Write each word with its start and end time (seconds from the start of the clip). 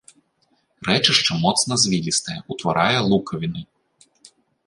Рэчышча 0.87 1.33
моцна 1.43 1.73
звілістае, 1.83 2.39
утварае 2.55 2.99
лукавіны. 3.11 3.61